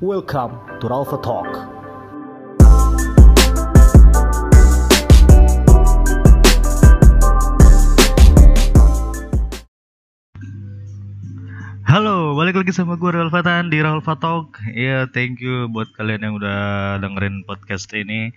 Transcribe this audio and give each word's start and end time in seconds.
Welcome 0.00 0.80
to 0.80 0.88
Ralpha 0.88 1.20
Talk. 1.20 1.44
Halo, 11.84 12.32
balik 12.32 12.56
lagi 12.64 12.72
sama 12.72 12.96
gue 12.96 13.12
Ralfatan 13.12 13.68
di 13.68 13.84
Ralfa 13.84 14.16
Talk. 14.16 14.64
Ya, 14.72 15.04
thank 15.04 15.44
you 15.44 15.68
buat 15.68 15.92
kalian 15.92 16.24
yang 16.24 16.40
udah 16.40 16.96
dengerin 17.04 17.44
podcast 17.44 17.92
ini. 17.92 18.32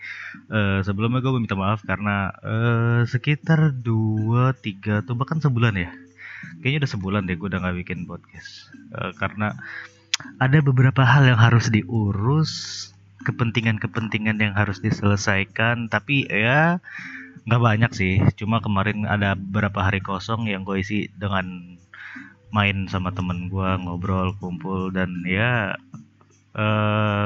Eh, 0.51 0.83
sebelumnya 0.83 1.23
gue 1.23 1.31
minta 1.39 1.55
maaf 1.55 1.79
karena 1.87 2.35
eh, 2.43 3.07
sekitar 3.07 3.71
2, 3.79 4.51
3 4.51 5.07
atau 5.07 5.15
bahkan 5.15 5.39
sebulan 5.39 5.79
ya. 5.79 5.95
Kayaknya 6.59 6.83
udah 6.83 6.91
sebulan 6.91 7.23
deh 7.23 7.39
gue 7.39 7.47
udah 7.47 7.63
gak 7.63 7.79
bikin 7.87 8.03
podcast. 8.03 8.67
Eh, 8.99 9.15
karena 9.15 9.55
ada 10.37 10.59
beberapa 10.61 11.01
hal 11.03 11.25
yang 11.25 11.39
harus 11.39 11.69
diurus, 11.73 12.51
kepentingan-kepentingan 13.25 14.37
yang 14.41 14.53
harus 14.53 14.79
diselesaikan. 14.83 15.89
Tapi 15.89 16.29
ya 16.29 16.81
nggak 17.49 17.63
banyak 17.63 17.91
sih. 17.95 18.15
Cuma 18.37 18.61
kemarin 18.61 19.05
ada 19.09 19.33
beberapa 19.33 19.83
hari 19.83 19.99
kosong 19.99 20.47
yang 20.49 20.63
gue 20.63 20.79
isi 20.79 21.09
dengan 21.17 21.77
main 22.53 22.85
sama 22.85 23.09
temen 23.09 23.49
gua 23.49 23.81
ngobrol 23.81 24.37
kumpul 24.37 24.93
dan 24.93 25.25
ya 25.25 25.73
eh 26.53 27.25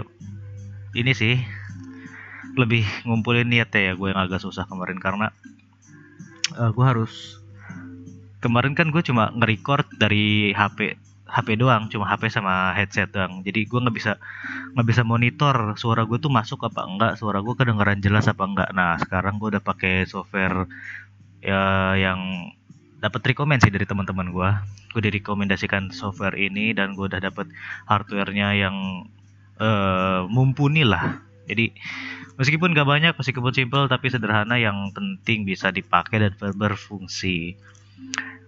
ini 0.96 1.12
sih 1.12 1.36
lebih 2.56 2.88
ngumpulin 3.04 3.52
niat 3.52 3.70
ya 3.76 3.94
gue 3.94 4.08
yang 4.08 4.24
agak 4.24 4.40
susah 4.40 4.64
kemarin 4.72 4.98
karena 5.04 5.36
eh, 6.56 6.72
gua 6.72 6.96
harus 6.96 7.44
kemarin 8.40 8.72
kan 8.72 8.88
gue 8.88 9.04
cuma 9.04 9.36
nge-record 9.36 9.84
dari 10.00 10.56
HP 10.56 10.96
HP 11.28 11.60
doang 11.60 11.92
cuma 11.92 12.08
HP 12.08 12.32
sama 12.32 12.72
headset 12.74 13.12
doang. 13.12 13.44
Jadi 13.44 13.68
gua 13.68 13.86
nggak 13.88 13.96
bisa 13.96 14.14
nggak 14.74 14.88
bisa 14.88 15.02
monitor 15.04 15.56
suara 15.76 16.04
gue 16.08 16.18
tuh 16.22 16.32
masuk 16.32 16.64
apa 16.68 16.86
enggak 16.86 17.14
suara 17.20 17.40
gue 17.44 17.54
kedengaran 17.58 18.00
jelas 18.00 18.26
apa 18.32 18.44
enggak. 18.48 18.70
Nah 18.72 18.96
sekarang 19.02 19.38
gue 19.42 19.58
udah 19.58 19.64
pakai 19.64 20.08
software 20.08 20.66
ya 21.42 21.94
yang 22.00 22.50
dapat 22.98 23.22
rekomend 23.30 23.62
sih 23.62 23.70
dari 23.70 23.86
teman-teman 23.86 24.34
gue 24.34 24.50
gue 24.98 25.02
direkomendasikan 25.14 25.94
software 25.94 26.34
ini 26.34 26.74
dan 26.74 26.98
gue 26.98 27.06
udah 27.06 27.22
dapat 27.22 27.46
hardwarenya 27.86 28.58
yang 28.58 28.76
eh, 29.62 30.22
mumpuni 30.26 30.82
lah. 30.82 31.22
Jadi 31.48 31.72
meskipun 32.36 32.76
gak 32.76 32.90
banyak 32.90 33.14
meskipun 33.16 33.54
simple 33.56 33.86
tapi 33.88 34.12
sederhana 34.12 34.60
yang 34.60 34.92
penting 34.92 35.46
bisa 35.46 35.70
dipakai 35.70 36.18
dan 36.22 36.34
ber- 36.36 36.58
berfungsi. 36.58 37.56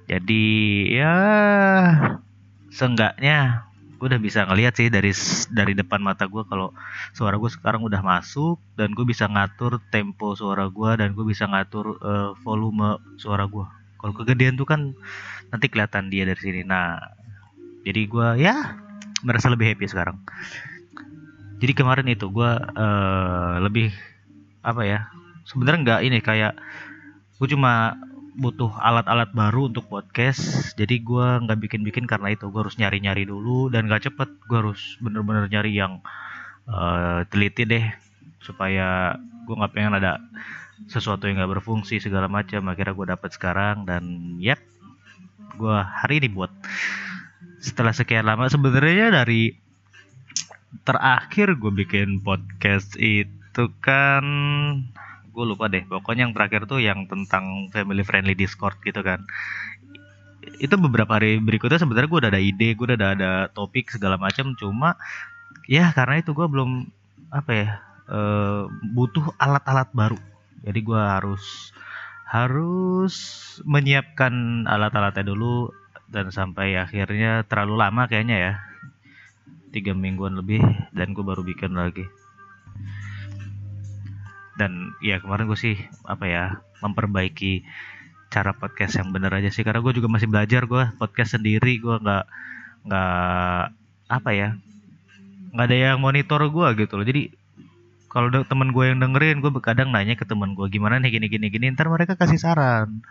Jadi 0.09 0.45
ya 0.97 1.13
seenggaknya 2.69 3.65
gue 3.99 4.07
udah 4.07 4.21
bisa 4.21 4.47
ngeliat 4.47 4.79
sih 4.79 4.87
dari 4.87 5.11
dari 5.51 5.75
depan 5.75 5.99
mata 5.99 6.23
gue 6.23 6.47
kalau 6.47 6.71
suara 7.11 7.35
gue 7.35 7.51
sekarang 7.51 7.83
udah 7.83 7.99
masuk 7.99 8.55
dan 8.79 8.95
gue 8.95 9.03
bisa 9.03 9.27
ngatur 9.27 9.83
tempo 9.91 10.39
suara 10.39 10.71
gue 10.71 10.91
dan 10.95 11.11
gue 11.11 11.25
bisa 11.27 11.49
ngatur 11.51 11.99
eh, 11.99 12.31
volume 12.41 12.95
suara 13.19 13.43
gue 13.43 13.67
kalau 13.99 14.15
kegedean 14.15 14.55
tuh 14.55 14.63
kan 14.63 14.95
nanti 15.51 15.67
kelihatan 15.67 16.07
dia 16.07 16.23
dari 16.23 16.39
sini. 16.39 16.61
Nah 16.63 16.97
jadi 17.83 18.01
gua 18.07 18.39
ya 18.39 18.79
merasa 19.21 19.51
lebih 19.51 19.75
happy 19.75 19.85
sekarang. 19.91 20.17
Jadi 21.59 21.75
kemarin 21.75 22.07
itu 22.07 22.31
gua 22.31 22.55
eh, 22.63 23.55
lebih 23.59 23.91
apa 24.63 24.87
ya 24.87 24.99
sebenarnya 25.43 25.79
nggak 25.83 26.01
ini 26.03 26.19
kayak 26.19 26.53
gue 27.39 27.47
cuma 27.55 27.95
butuh 28.37 28.69
alat-alat 28.77 29.33
baru 29.33 29.71
untuk 29.71 29.89
podcast 29.89 30.73
jadi 30.77 31.01
gua 31.01 31.41
nggak 31.41 31.59
bikin-bikin 31.69 32.05
karena 32.05 32.33
itu. 32.33 32.47
Gue 32.53 32.61
harus 32.65 32.77
nyari-nyari 32.77 33.25
dulu 33.27 33.67
dan 33.73 33.89
gak 33.89 34.09
cepet. 34.11 34.29
Gue 34.47 34.57
harus 34.61 34.95
bener-bener 35.01 35.49
nyari 35.49 35.75
yang 35.75 36.03
eh, 36.69 37.25
teliti 37.27 37.65
deh 37.65 37.85
supaya 38.39 39.19
gue 39.45 39.55
nggak 39.57 39.73
pengen 39.75 39.97
ada 39.99 40.21
sesuatu 40.87 41.27
yang 41.27 41.41
nggak 41.41 41.59
berfungsi 41.59 41.99
segala 41.99 42.31
macam. 42.31 42.63
Akhirnya 42.71 42.95
gue 42.95 43.07
dapat 43.11 43.29
sekarang 43.35 43.83
dan 43.83 44.03
yap 44.39 44.61
gue 45.59 45.77
hari 45.77 46.23
ini 46.23 46.29
buat. 46.31 46.51
Setelah 47.59 47.91
sekian 47.91 48.23
lama 48.23 48.47
sebenarnya 48.47 49.11
dari 49.11 49.51
terakhir 50.85 51.59
gue 51.59 51.71
bikin 51.73 52.21
podcast 52.23 52.95
itu 52.95 53.65
kan 53.83 54.23
gue 55.39 55.47
lupa 55.47 55.71
deh. 55.71 55.87
Pokoknya 55.87 56.27
yang 56.27 56.35
terakhir 56.35 56.67
tuh 56.67 56.83
yang 56.83 57.07
tentang 57.07 57.71
family 57.71 58.03
friendly 58.03 58.35
discord 58.35 58.75
gitu 58.83 58.99
kan. 58.99 59.23
Itu 60.59 60.75
beberapa 60.75 61.15
hari 61.15 61.39
berikutnya 61.39 61.79
sebenarnya 61.79 62.09
gue 62.11 62.19
udah 62.27 62.31
ada 62.35 62.41
ide 62.43 62.75
gue 62.75 62.85
udah 62.91 62.99
ada, 62.99 63.09
ada 63.15 63.31
topik 63.55 63.87
segala 63.87 64.19
macam. 64.19 64.51
Cuma 64.59 64.99
ya 65.71 65.95
karena 65.95 66.19
itu 66.19 66.35
gue 66.35 66.47
belum 66.51 66.91
apa 67.31 67.51
ya 67.55 67.69
eh, 68.11 68.63
butuh 68.91 69.31
alat-alat 69.39 69.87
baru. 69.95 70.19
Jadi 70.67 70.79
gue 70.83 70.99
harus 70.99 71.71
harus 72.27 73.15
menyiapkan 73.63 74.67
alat-alatnya 74.67 75.23
dulu 75.23 75.71
dan 76.11 76.29
sampai 76.35 76.75
akhirnya 76.75 77.47
terlalu 77.47 77.79
lama 77.79 78.11
kayaknya 78.11 78.37
ya. 78.37 78.53
Tiga 79.71 79.95
mingguan 79.95 80.35
lebih 80.35 80.59
dan 80.91 81.15
gue 81.15 81.23
baru 81.23 81.45
bikin 81.45 81.77
lagi 81.77 82.18
dan 84.59 84.91
ya 84.99 85.23
kemarin 85.23 85.47
gue 85.47 85.55
sih 85.55 85.79
apa 86.03 86.27
ya 86.27 86.43
memperbaiki 86.83 87.63
cara 88.27 88.51
podcast 88.51 88.99
yang 88.99 89.15
bener 89.15 89.31
aja 89.31 89.47
sih. 89.47 89.63
Karena 89.63 89.79
gue 89.79 89.95
juga 89.95 90.11
masih 90.11 90.27
belajar 90.27 90.67
gue 90.67 90.83
podcast 90.99 91.39
sendiri. 91.39 91.79
Gue 91.79 91.95
nggak 91.95 92.25
nggak 92.83 93.63
apa 94.09 94.29
ya 94.35 94.49
nggak 95.49 95.65
ada 95.65 95.77
yang 95.77 95.97
monitor 96.03 96.43
gue 96.51 96.67
gitu 96.85 96.99
loh. 96.99 97.07
Jadi 97.07 97.31
kalau 98.11 98.27
ada 98.27 98.43
temen 98.43 98.75
gue 98.75 98.83
yang 98.83 98.99
dengerin 98.99 99.39
gue 99.39 99.51
kadang 99.61 99.93
nanya 99.93 100.19
ke 100.19 100.25
temen 100.25 100.57
gue 100.57 100.67
gimana 100.67 100.99
nih 100.99 101.15
gini 101.15 101.31
gini 101.31 101.47
gini? 101.47 101.65
Ntar 101.71 101.87
mereka 101.87 102.19
kasih 102.19 102.41
saran. 102.41 103.01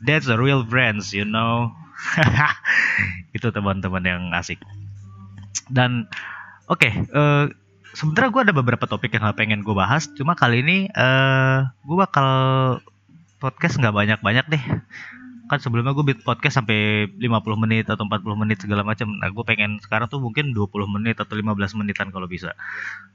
That's 0.00 0.30
a 0.30 0.38
real 0.38 0.64
friends 0.64 1.12
you 1.12 1.26
know? 1.26 1.74
Itu 3.36 3.52
teman-teman 3.52 4.04
yang 4.06 4.22
asik. 4.32 4.62
Dan 5.68 6.08
oke 6.70 6.88
eh 6.88 7.44
sebenarnya 7.94 8.30
gue 8.30 8.42
ada 8.50 8.54
beberapa 8.54 8.84
topik 8.86 9.14
yang 9.14 9.26
pengen 9.34 9.66
gue 9.66 9.74
bahas 9.74 10.06
cuma 10.14 10.38
kali 10.38 10.62
ini 10.62 10.78
eh 10.90 11.58
gue 11.66 11.96
bakal 11.96 12.28
podcast 13.40 13.80
nggak 13.80 13.96
banyak-banyak 13.96 14.46
deh. 14.52 14.64
Kan 15.50 15.58
sebelumnya 15.58 15.90
gue 15.98 16.06
bikin 16.06 16.22
podcast 16.22 16.62
sampai 16.62 17.10
50 17.18 17.26
menit 17.58 17.90
atau 17.90 18.06
40 18.06 18.22
menit 18.38 18.62
segala 18.62 18.86
macam. 18.86 19.10
Nah 19.18 19.34
gue 19.34 19.44
pengen 19.48 19.82
sekarang 19.82 20.06
tuh 20.06 20.22
mungkin 20.22 20.54
20 20.54 20.70
menit 20.86 21.18
atau 21.18 21.34
15 21.34 21.74
menitan 21.74 22.14
kalau 22.14 22.30
bisa. 22.30 22.54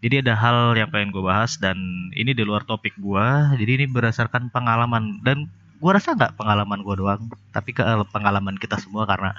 Jadi 0.03 0.19
ada 0.19 0.35
hal 0.35 0.75
yang 0.75 0.91
pengen 0.91 1.15
gue 1.15 1.23
bahas 1.23 1.55
dan 1.55 1.79
ini 2.11 2.35
di 2.35 2.43
luar 2.43 2.67
topik 2.67 2.97
gue 2.99 3.25
jadi 3.55 3.71
ini 3.79 3.85
berdasarkan 3.87 4.51
pengalaman. 4.51 5.23
Dan 5.23 5.47
gue 5.79 5.91
rasa 5.93 6.17
nggak 6.17 6.35
pengalaman 6.35 6.81
gue 6.81 6.95
doang 6.97 7.21
tapi 7.53 7.75
ke 7.75 7.83
pengalaman 8.11 8.55
kita 8.59 8.79
semua 8.79 9.05
karena 9.05 9.31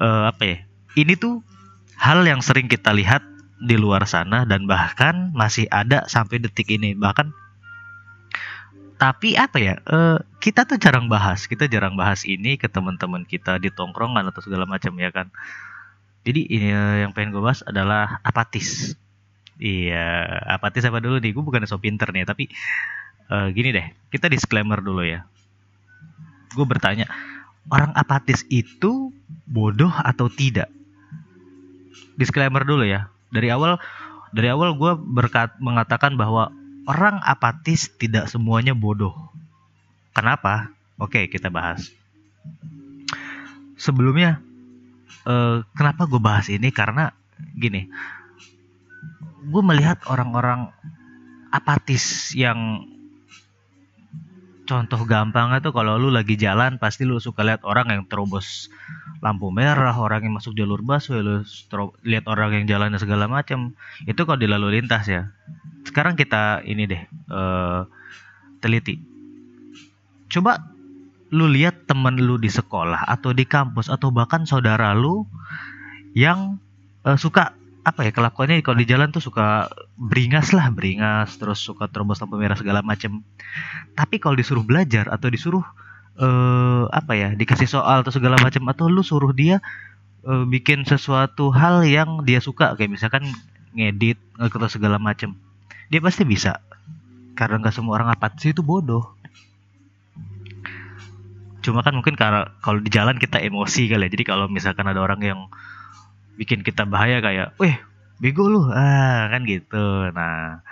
eh, 0.00 0.24
apa 0.28 0.42
ya 0.44 0.58
ini 0.96 1.14
tuh 1.14 1.44
hal 2.00 2.26
yang 2.26 2.40
sering 2.40 2.66
kita 2.66 2.90
lihat 2.90 3.20
di 3.58 3.74
luar 3.74 4.06
sana 4.06 4.46
dan 4.46 4.70
bahkan 4.70 5.34
masih 5.34 5.66
ada 5.68 6.06
sampai 6.06 6.38
detik 6.38 6.70
ini. 6.70 6.94
Bahkan 6.94 7.34
tapi 8.98 9.38
apa 9.38 9.58
ya 9.62 9.74
eh, 9.78 10.18
kita 10.42 10.66
tuh 10.66 10.74
jarang 10.74 11.06
bahas 11.06 11.46
kita 11.46 11.70
jarang 11.70 11.94
bahas 11.94 12.26
ini 12.26 12.58
ke 12.58 12.66
teman-teman 12.66 13.22
kita 13.22 13.62
di 13.62 13.70
tongkrongan 13.70 14.26
atau 14.30 14.42
segala 14.42 14.66
macam 14.66 14.94
ya 14.98 15.10
kan? 15.10 15.30
Jadi 16.22 16.46
ini 16.50 16.70
eh, 16.70 16.96
yang 17.06 17.14
pengen 17.14 17.34
gue 17.34 17.42
bahas 17.42 17.62
adalah 17.66 18.22
apatis. 18.22 18.94
Iya 19.58 20.22
apatis 20.54 20.86
apa 20.86 21.02
dulu 21.02 21.18
nih? 21.18 21.34
Gue 21.34 21.42
bukan 21.42 21.66
so 21.66 21.82
pinter 21.82 22.10
nih 22.14 22.26
tapi 22.26 22.46
eh, 23.30 23.48
gini 23.54 23.74
deh 23.74 23.86
kita 24.14 24.30
disclaimer 24.30 24.78
dulu 24.78 25.02
ya. 25.02 25.26
Gue 26.54 26.66
bertanya 26.66 27.10
orang 27.70 27.90
apatis 27.98 28.46
itu 28.50 29.10
bodoh 29.46 29.90
atau 29.90 30.30
tidak? 30.30 30.70
Disclaimer 32.18 32.66
dulu 32.66 32.82
ya 32.82 33.10
dari 33.32 33.48
awal 33.52 33.80
dari 34.32 34.48
awal 34.52 34.76
gue 34.76 34.92
berkat 34.96 35.56
mengatakan 35.60 36.16
bahwa 36.16 36.52
orang 36.84 37.20
apatis 37.24 37.88
tidak 37.96 38.28
semuanya 38.28 38.76
bodoh. 38.76 39.14
Kenapa? 40.12 40.72
Oke 41.00 41.28
kita 41.30 41.48
bahas. 41.48 41.92
Sebelumnya 43.78 44.42
eh, 45.24 45.64
kenapa 45.76 46.04
gue 46.10 46.20
bahas 46.20 46.48
ini? 46.52 46.68
Karena 46.74 47.12
gini 47.54 47.88
gue 49.48 49.62
melihat 49.64 50.04
orang-orang 50.10 50.68
apatis 51.48 52.36
yang 52.36 52.84
contoh 54.68 55.00
gampangnya 55.08 55.64
tuh 55.64 55.72
kalau 55.72 55.96
lu 55.96 56.12
lagi 56.12 56.36
jalan 56.36 56.76
pasti 56.76 57.08
lu 57.08 57.16
suka 57.16 57.40
lihat 57.40 57.64
orang 57.64 57.88
yang 57.88 58.02
terobos 58.04 58.68
lampu 59.24 59.48
merah, 59.48 59.96
orang 59.96 60.28
yang 60.28 60.36
masuk 60.36 60.52
jalur 60.52 60.84
busway, 60.84 61.24
lu 61.24 61.42
lihat 62.04 62.28
orang 62.28 62.52
yang 62.52 62.64
jalan 62.68 62.92
segala 63.00 63.24
macam. 63.26 63.72
Itu 64.04 64.28
kalau 64.28 64.36
di 64.36 64.46
lalu 64.46 64.78
lintas 64.78 65.08
ya. 65.08 65.32
Sekarang 65.88 66.14
kita 66.20 66.60
ini 66.68 66.84
deh 66.84 67.02
eh, 67.08 67.80
teliti. 68.60 69.00
Coba 70.28 70.60
lu 71.32 71.48
lihat 71.48 71.88
temen 71.88 72.20
lu 72.20 72.36
di 72.36 72.52
sekolah 72.52 73.08
atau 73.08 73.32
di 73.32 73.48
kampus 73.48 73.88
atau 73.88 74.12
bahkan 74.12 74.44
saudara 74.44 74.92
lu 74.92 75.24
yang 76.12 76.60
eh, 77.08 77.16
suka 77.16 77.56
apa 77.88 78.04
ya 78.04 78.12
kelakuannya 78.12 78.60
kalau 78.60 78.76
di 78.76 78.86
jalan 78.88 79.08
tuh 79.08 79.24
suka 79.24 79.72
beringas 79.96 80.52
lah 80.52 80.68
beringas 80.68 81.40
terus 81.40 81.64
suka 81.64 81.88
terobos 81.88 82.20
lampu 82.20 82.36
merah 82.36 82.58
segala 82.58 82.84
macem. 82.84 83.24
Tapi 83.96 84.20
kalau 84.20 84.36
disuruh 84.36 84.62
belajar 84.62 85.08
atau 85.08 85.32
disuruh 85.32 85.64
eh 86.18 86.84
apa 86.90 87.12
ya 87.14 87.28
dikasih 87.32 87.70
soal 87.70 88.02
atau 88.02 88.12
segala 88.12 88.36
macam 88.42 88.66
atau 88.68 88.90
lu 88.90 89.00
suruh 89.00 89.32
dia 89.32 89.64
eh, 90.26 90.44
bikin 90.44 90.84
sesuatu 90.84 91.48
hal 91.54 91.86
yang 91.88 92.26
dia 92.28 92.44
suka 92.44 92.76
kayak 92.76 92.92
misalkan 92.92 93.24
ngedit 93.72 94.18
atau 94.36 94.68
segala 94.68 95.00
macam 95.00 95.38
dia 95.88 96.00
pasti 96.04 96.28
bisa. 96.28 96.60
Karena 97.32 97.62
nggak 97.62 97.74
semua 97.74 97.96
orang 97.96 98.12
apatis 98.12 98.50
itu 98.50 98.60
bodoh. 98.60 99.16
Cuma 101.64 101.80
kan 101.82 101.94
mungkin 101.96 102.14
karena 102.14 102.52
kalau 102.60 102.82
di 102.82 102.90
jalan 102.92 103.16
kita 103.16 103.40
emosi 103.40 103.88
kali 103.90 104.06
ya 104.06 104.10
jadi 104.12 104.24
kalau 104.24 104.46
misalkan 104.46 104.86
ada 104.88 105.00
orang 105.00 105.20
yang 105.24 105.40
bikin 106.38 106.62
kita 106.62 106.86
bahaya 106.86 107.18
kayak, 107.18 107.58
weh 107.58 107.74
bego 108.22 108.46
lu, 108.46 108.62
ah 108.70 109.26
kan 109.30 109.42
gitu. 109.42 110.10
Nah, 110.14 110.62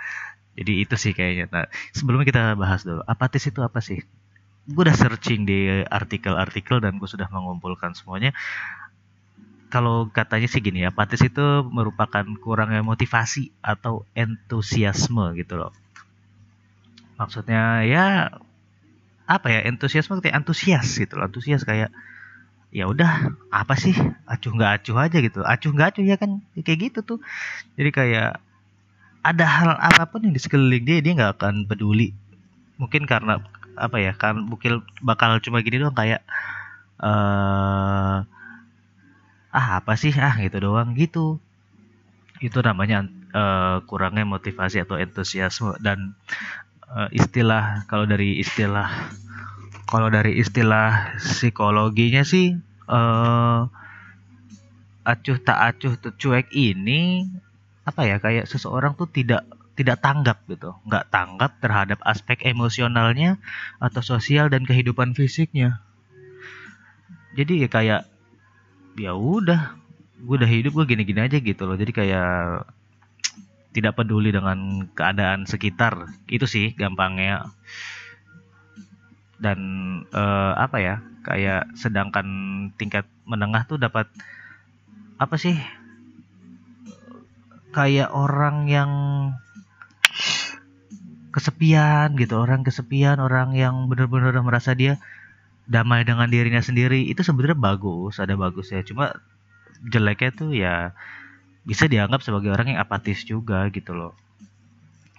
jadi 0.55 0.73
itu 0.87 0.95
sih 0.95 1.11
kayaknya. 1.11 1.51
Nah, 1.51 1.65
sebelumnya 1.91 2.25
kita 2.27 2.55
bahas 2.55 2.87
dulu, 2.87 3.03
apatis 3.03 3.43
itu 3.45 3.59
apa 3.59 3.83
sih? 3.83 3.99
Gue 4.67 4.83
udah 4.83 4.95
searching 4.95 5.47
di 5.47 5.83
artikel-artikel 5.83 6.83
dan 6.83 6.99
gue 6.99 7.07
sudah 7.07 7.27
mengumpulkan 7.31 7.95
semuanya. 7.95 8.31
Kalau 9.67 10.07
katanya 10.07 10.47
sih 10.47 10.63
gini, 10.63 10.87
apatis 10.87 11.19
itu 11.19 11.43
merupakan 11.67 12.23
kurangnya 12.39 12.83
motivasi 12.83 13.51
atau 13.59 14.07
entusiasme 14.15 15.35
gitu 15.35 15.59
loh. 15.59 15.75
Maksudnya 17.19 17.83
ya 17.83 18.31
apa 19.27 19.47
ya 19.51 19.67
entusiasme 19.67 20.23
kayak 20.23 20.39
antusias 20.39 20.87
gitu 20.95 21.19
loh, 21.19 21.27
antusias 21.27 21.67
kayak 21.67 21.91
ya 22.71 22.85
udah 22.91 23.31
apa 23.51 23.73
sih? 23.79 23.95
Acuh 24.27 24.51
nggak 24.55 24.71
acuh 24.83 24.97
aja 24.99 25.17
gitu. 25.23 25.39
Acuh 25.43 25.71
nggak 25.73 25.87
acuh 25.95 26.03
ya 26.05 26.15
kan? 26.19 26.41
Ya 26.57 26.61
kayak 26.65 26.79
gitu 26.91 26.99
tuh. 27.03 27.19
Jadi 27.79 27.89
kayak 27.93 28.29
ada 29.25 29.45
hal 29.45 29.71
apa 29.79 30.03
pun 30.07 30.23
yang 30.23 30.33
di 30.35 30.41
sekeliling 30.41 30.83
dia 30.87 30.99
dia 31.03 31.13
nggak 31.17 31.39
akan 31.39 31.55
peduli. 31.69 32.13
Mungkin 32.81 33.05
karena 33.09 33.41
apa 33.77 33.97
ya 34.01 34.13
kan 34.17 34.37
mungkin 34.41 34.81
bakal 35.05 35.37
cuma 35.43 35.61
gini 35.61 35.81
doang 35.81 35.95
kayak 35.95 36.21
eh 37.01 38.17
ah 39.57 39.67
apa 39.79 39.93
sih? 39.99 40.13
Ah 40.17 40.35
gitu 40.43 40.57
doang 40.61 40.93
gitu. 40.97 41.39
Itu 42.43 42.59
namanya 42.61 43.07
eh, 43.33 43.77
kurangnya 43.89 44.25
motivasi 44.27 44.83
atau 44.85 44.95
entusiasme 44.99 45.77
dan 45.81 46.13
eh, 46.91 47.09
istilah 47.17 47.87
kalau 47.89 48.05
dari 48.05 48.37
istilah 48.43 48.89
kalau 49.87 50.11
dari 50.11 50.35
istilah 50.37 51.15
psikologinya 51.17 52.27
sih 52.27 52.59
eh 52.87 53.61
acuh 55.07 55.37
tak 55.39 55.59
acuh 55.71 55.95
tuh 55.95 56.11
cuek 56.19 56.51
ini 56.51 57.23
apa 57.87 58.03
ya 58.03 58.19
kayak 58.19 58.51
seseorang 58.51 58.99
tuh 58.99 59.07
tidak 59.07 59.47
tidak 59.77 60.01
tanggap 60.03 60.43
gitu. 60.51 60.75
Nggak 60.83 61.07
tanggap 61.13 61.51
terhadap 61.63 61.99
aspek 62.03 62.43
emosionalnya 62.43 63.39
atau 63.79 64.03
sosial 64.03 64.51
dan 64.51 64.67
kehidupan 64.67 65.15
fisiknya. 65.15 65.79
Jadi 67.37 67.63
ya 67.63 67.69
kayak 67.71 68.01
ya 68.97 69.13
udah 69.13 69.77
gue 70.17 70.35
udah 70.41 70.49
hidup 70.49 70.73
gue 70.73 70.85
gini-gini 70.97 71.21
aja 71.23 71.37
gitu 71.37 71.63
loh. 71.63 71.77
Jadi 71.77 71.93
kayak 71.93 72.67
tidak 73.77 73.95
peduli 73.95 74.33
dengan 74.33 74.89
keadaan 74.91 75.47
sekitar. 75.47 76.11
Itu 76.27 76.49
sih 76.49 76.73
gampangnya 76.73 77.47
dan 79.37 79.59
eh, 80.09 80.53
apa 80.57 80.77
ya 80.81 80.95
kayak 81.27 81.73
sedangkan 81.77 82.27
tingkat 82.79 83.05
menengah 83.27 83.67
tuh 83.67 83.77
dapat 83.77 84.09
apa 85.17 85.35
sih 85.37 85.57
kayak 87.73 88.09
orang 88.13 88.65
yang 88.71 88.91
kesepian 91.29 92.17
gitu 92.17 92.41
orang 92.41 92.65
kesepian 92.65 93.21
orang 93.21 93.53
yang 93.53 93.85
benar-benar 93.85 94.33
merasa 94.41 94.73
dia 94.73 94.97
damai 95.69 96.07
dengan 96.07 96.25
dirinya 96.31 96.63
sendiri 96.63 97.05
itu 97.05 97.21
sebenarnya 97.21 97.59
bagus 97.59 98.17
ada 98.17 98.33
bagus 98.33 98.73
ya 98.73 98.81
cuma 98.81 99.13
jeleknya 99.85 100.31
tuh 100.33 100.51
ya 100.55 100.97
bisa 101.67 101.85
dianggap 101.91 102.23
sebagai 102.23 102.55
orang 102.55 102.73
yang 102.73 102.79
apatis 102.79 103.27
juga 103.27 103.67
gitu 103.75 103.91
loh. 103.91 104.15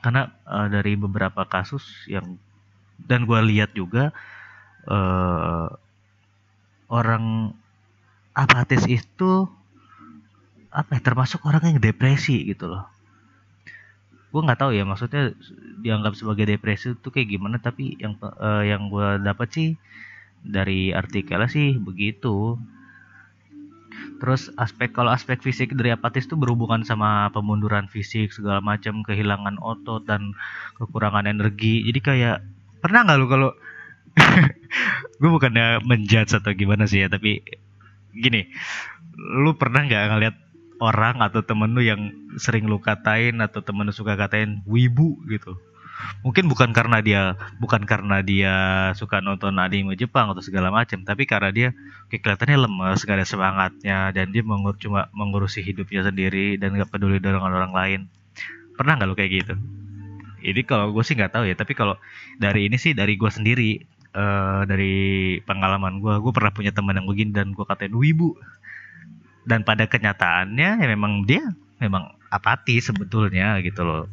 Karena 0.00 0.32
eh, 0.48 0.68
dari 0.72 0.96
beberapa 0.96 1.44
kasus 1.44 1.84
yang 2.08 2.40
dan 3.06 3.24
gue 3.28 3.40
lihat 3.54 3.72
juga 3.76 4.10
eh 4.88 5.68
orang 6.88 7.52
apatis 8.32 8.88
itu 8.88 9.44
apa 10.72 10.96
ya, 10.96 11.00
termasuk 11.00 11.44
orang 11.44 11.76
yang 11.76 11.80
depresi 11.80 12.44
gitu 12.48 12.68
loh. 12.68 12.84
Gue 14.28 14.44
nggak 14.44 14.60
tahu 14.60 14.76
ya 14.76 14.84
maksudnya 14.84 15.32
dianggap 15.80 16.12
sebagai 16.16 16.44
depresi 16.44 16.92
itu 16.92 17.08
kayak 17.08 17.28
gimana 17.28 17.56
tapi 17.60 17.96
yang 18.00 18.16
eh, 18.20 18.72
yang 18.72 18.92
gue 18.92 19.20
dapat 19.24 19.48
sih 19.52 19.68
dari 20.44 20.92
artikelnya 20.92 21.48
sih 21.48 21.76
begitu. 21.80 22.60
Terus 24.18 24.50
aspek 24.58 24.94
kalau 24.94 25.10
aspek 25.14 25.38
fisik 25.42 25.74
dari 25.74 25.94
apatis 25.94 26.26
itu 26.26 26.34
berhubungan 26.34 26.82
sama 26.86 27.30
pemunduran 27.34 27.86
fisik 27.90 28.30
segala 28.34 28.62
macam 28.62 29.02
kehilangan 29.02 29.58
otot 29.62 30.06
dan 30.06 30.34
kekurangan 30.78 31.26
energi. 31.26 31.86
Jadi 31.86 32.00
kayak 32.02 32.38
pernah 32.78 33.06
nggak 33.06 33.18
lu 33.18 33.26
kalau 33.26 33.50
gue 35.20 35.30
bukannya 35.30 35.82
menjudge 35.82 36.38
atau 36.38 36.50
gimana 36.54 36.86
sih 36.86 37.06
ya 37.06 37.08
tapi 37.10 37.42
gini 38.14 38.50
lu 39.18 39.54
pernah 39.58 39.84
nggak 39.86 40.04
ngeliat 40.14 40.36
orang 40.78 41.18
atau 41.22 41.42
temen 41.42 41.74
lu 41.74 41.82
yang 41.82 42.14
sering 42.38 42.70
lu 42.70 42.78
katain 42.78 43.42
atau 43.42 43.60
temen 43.62 43.90
lu 43.90 43.94
suka 43.94 44.14
katain 44.14 44.62
wibu 44.64 45.18
gitu? 45.26 45.58
Mungkin 46.22 46.46
bukan 46.46 46.70
karena 46.70 47.02
dia 47.02 47.34
bukan 47.58 47.82
karena 47.82 48.22
dia 48.22 48.54
suka 48.94 49.18
nonton 49.18 49.58
anime 49.58 49.98
Jepang 49.98 50.30
atau 50.30 50.38
segala 50.38 50.70
macam 50.70 51.02
tapi 51.02 51.26
karena 51.26 51.50
dia 51.50 51.68
kayak 52.06 52.22
kelihatannya 52.22 52.70
lemes 52.70 53.02
gak 53.02 53.18
ada 53.18 53.26
semangatnya 53.26 53.98
dan 54.14 54.30
dia 54.30 54.46
mengur 54.46 54.78
cuma 54.78 55.10
mengurusi 55.10 55.58
hidupnya 55.58 56.06
sendiri 56.06 56.54
dan 56.54 56.78
gak 56.78 56.94
peduli 56.94 57.18
dengan 57.18 57.50
orang 57.50 57.74
lain. 57.74 58.00
Pernah 58.78 58.94
nggak 58.94 59.08
lu 59.10 59.18
kayak 59.18 59.32
gitu 59.42 59.54
ini 60.50 60.64
kalau 60.64 60.90
gue 60.92 61.04
sih 61.04 61.14
nggak 61.14 61.32
tahu 61.36 61.44
ya 61.48 61.54
tapi 61.54 61.76
kalau 61.76 61.96
dari 62.40 62.68
ini 62.68 62.76
sih 62.80 62.96
dari 62.96 63.14
gue 63.20 63.30
sendiri 63.30 63.80
eh 64.08 64.62
dari 64.64 64.96
pengalaman 65.44 66.00
gue 66.00 66.14
gue 66.24 66.32
pernah 66.32 66.52
punya 66.52 66.72
teman 66.72 66.96
yang 66.96 67.06
begini 67.06 67.30
dan 67.30 67.52
gue 67.52 67.64
katain 67.68 67.92
wibu 67.92 68.34
dan 69.48 69.64
pada 69.64 69.88
kenyataannya 69.88 70.80
ya 70.80 70.86
memang 70.88 71.24
dia 71.24 71.44
memang 71.80 72.18
apatis 72.28 72.92
sebetulnya 72.92 73.56
gitu 73.64 73.80
loh. 73.80 74.04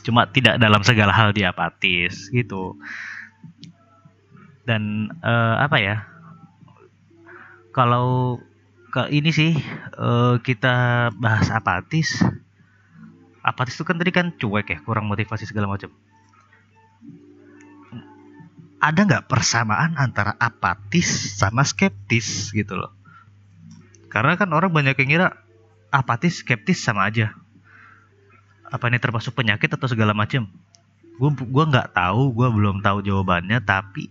Cuma 0.00 0.24
tidak 0.30 0.56
dalam 0.56 0.80
segala 0.80 1.12
hal 1.12 1.36
dia 1.36 1.52
apatis 1.52 2.32
gitu. 2.32 2.80
Dan 4.64 5.12
eh, 5.20 5.56
apa 5.60 5.76
ya 5.78 5.96
kalau 7.70 8.40
ke 8.90 9.12
ini 9.12 9.30
sih 9.30 9.52
eh, 10.00 10.34
kita 10.40 11.10
bahas 11.20 11.52
apatis 11.52 12.16
apatis 13.46 13.78
itu 13.78 13.86
kan 13.86 13.94
tadi 13.94 14.10
kan 14.10 14.34
cuek 14.34 14.66
ya 14.74 14.78
kurang 14.82 15.06
motivasi 15.06 15.46
segala 15.46 15.70
macam. 15.70 15.94
Ada 18.82 19.06
nggak 19.06 19.26
persamaan 19.30 19.94
antara 19.94 20.34
apatis 20.36 21.38
sama 21.38 21.62
skeptis 21.62 22.50
gitu 22.50 22.74
loh? 22.74 22.90
Karena 24.10 24.34
kan 24.34 24.50
orang 24.50 24.74
banyak 24.74 24.98
yang 24.98 25.08
ngira 25.14 25.28
apatis 25.94 26.42
skeptis 26.42 26.82
sama 26.82 27.06
aja. 27.06 27.30
Apa 28.66 28.90
ini 28.90 28.98
termasuk 28.98 29.38
penyakit 29.38 29.70
atau 29.70 29.86
segala 29.86 30.10
macam? 30.10 30.50
Gue 31.16 31.30
gua 31.48 31.64
nggak 31.70 31.94
tahu 31.94 32.34
gue 32.34 32.48
belum 32.50 32.82
tahu 32.82 33.00
jawabannya 33.00 33.62
tapi 33.62 34.10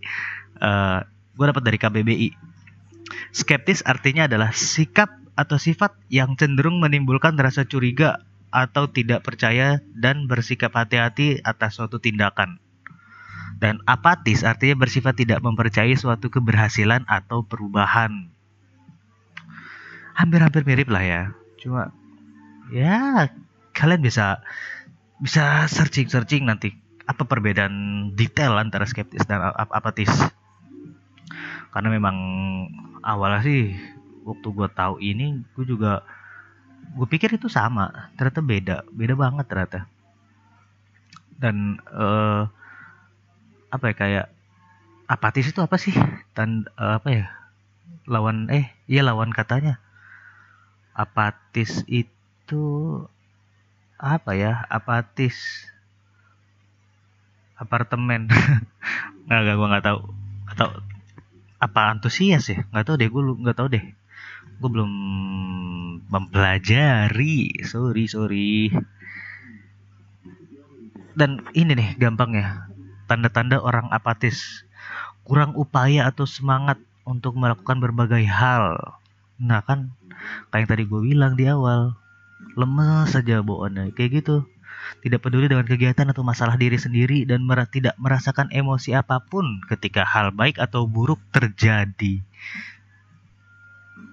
eh 0.56 1.00
gue 1.36 1.44
dapat 1.44 1.62
dari 1.62 1.78
KBBI 1.78 2.28
skeptis 3.30 3.84
artinya 3.84 4.24
adalah 4.24 4.50
sikap 4.56 5.12
atau 5.36 5.60
sifat 5.60 5.92
yang 6.08 6.34
cenderung 6.40 6.80
menimbulkan 6.80 7.36
rasa 7.36 7.68
curiga 7.68 8.24
atau 8.56 8.88
tidak 8.88 9.20
percaya 9.20 9.84
dan 9.92 10.24
bersikap 10.24 10.72
hati-hati 10.72 11.44
atas 11.44 11.76
suatu 11.76 12.00
tindakan. 12.00 12.56
Dan 13.60 13.84
apatis 13.84 14.40
artinya 14.48 14.80
bersifat 14.80 15.20
tidak 15.20 15.44
mempercayai 15.44 15.92
suatu 15.92 16.32
keberhasilan 16.32 17.04
atau 17.04 17.44
perubahan. 17.44 18.32
Hampir-hampir 20.16 20.64
mirip 20.64 20.88
lah 20.88 21.04
ya. 21.04 21.22
Cuma 21.60 21.92
ya 22.72 23.28
kalian 23.76 24.00
bisa 24.00 24.40
bisa 25.20 25.68
searching 25.68 26.08
searching 26.08 26.48
nanti 26.48 26.72
apa 27.04 27.28
perbedaan 27.28 28.10
detail 28.16 28.56
antara 28.56 28.88
skeptis 28.88 29.28
dan 29.28 29.52
ap- 29.52 29.72
apatis. 29.72 30.08
Karena 31.72 31.92
memang 31.92 32.16
awalnya 33.04 33.44
sih 33.44 33.76
waktu 34.24 34.48
gue 34.48 34.68
tahu 34.72 34.94
ini 35.04 35.44
gue 35.52 35.64
juga 35.68 36.00
gue 36.94 37.06
pikir 37.10 37.34
itu 37.34 37.50
sama 37.50 38.12
ternyata 38.14 38.40
beda 38.44 38.76
beda 38.92 39.14
banget 39.18 39.46
ternyata. 39.50 39.80
Dan 41.36 41.80
eh 41.90 42.42
apa 43.72 43.84
ya 43.92 43.94
kayak 43.94 44.26
apatis 45.10 45.50
itu 45.50 45.60
apa 45.60 45.76
sih? 45.76 45.94
Dan 46.36 46.68
eh, 46.78 46.94
apa 46.98 47.08
ya? 47.10 47.26
Lawan 48.06 48.46
eh 48.52 48.70
iya 48.86 49.02
lawan 49.02 49.34
katanya. 49.34 49.82
Apatis 50.94 51.82
itu 51.90 52.64
apa 53.98 54.32
ya? 54.38 54.64
Apatis. 54.70 55.66
Apartemen. 57.56 58.28
Nggak 59.26 59.56
gue 59.58 59.68
nggak 59.72 59.86
tahu. 59.86 60.00
Atau 60.46 60.68
apa 61.58 61.80
antusias 61.90 62.46
ya? 62.46 62.62
Nggak 62.70 62.84
tahu 62.86 62.96
deh 63.00 63.08
gue 63.10 63.22
nggak 63.42 63.58
tahu 63.58 63.68
deh 63.72 63.84
gue 64.56 64.68
belum 64.72 64.92
mempelajari. 66.08 67.64
Sorry 67.64 68.04
sorry. 68.08 68.72
Dan 71.16 71.44
ini 71.56 71.76
nih 71.76 71.90
gampangnya. 71.96 72.68
Tanda-tanda 73.08 73.60
orang 73.60 73.88
apatis. 73.92 74.64
Kurang 75.26 75.56
upaya 75.58 76.06
atau 76.06 76.24
semangat 76.28 76.78
untuk 77.02 77.34
melakukan 77.34 77.82
berbagai 77.82 78.24
hal. 78.28 78.96
Nah 79.40 79.60
kan 79.64 79.92
kayak 80.50 80.66
yang 80.66 80.70
tadi 80.70 80.82
gue 80.86 81.00
bilang 81.02 81.32
di 81.34 81.48
awal 81.48 81.96
lemes 82.56 83.12
saja 83.12 83.40
bawaannya. 83.40 83.92
Kayak 83.92 84.24
gitu. 84.24 84.36
Tidak 85.02 85.18
peduli 85.18 85.50
dengan 85.50 85.66
kegiatan 85.66 86.06
atau 86.14 86.22
masalah 86.22 86.54
diri 86.54 86.78
sendiri 86.78 87.26
dan 87.26 87.42
mer 87.42 87.66
tidak 87.66 87.98
merasakan 87.98 88.46
emosi 88.54 88.94
apa 88.94 89.18
pun 89.18 89.58
ketika 89.66 90.06
hal 90.06 90.30
baik 90.30 90.62
atau 90.62 90.86
buruk 90.86 91.18
terjadi 91.34 92.22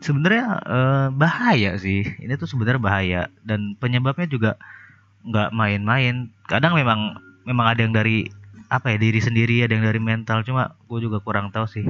sebenarnya 0.04 0.46
eh, 0.60 1.08
bahaya 1.16 1.72
sih. 1.80 2.04
Ini 2.04 2.36
tuh 2.36 2.52
sebenarnya 2.52 2.82
bahaya. 2.84 3.22
Dan 3.42 3.80
penyebabnya 3.80 4.28
juga 4.28 4.52
nggak 5.24 5.56
main-main. 5.56 6.28
Kadang 6.52 6.76
memang 6.76 7.18
memang 7.48 7.66
ada 7.72 7.82
yang 7.82 7.96
dari 7.96 8.28
apa 8.68 8.90
ya 8.92 8.98
diri 9.00 9.24
sendiri 9.24 9.64
ada 9.64 9.74
yang 9.74 9.88
dari 9.88 10.02
mental. 10.04 10.44
Cuma 10.44 10.76
gue 10.92 11.00
juga 11.00 11.24
kurang 11.24 11.50
tahu 11.56 11.66
sih. 11.66 11.88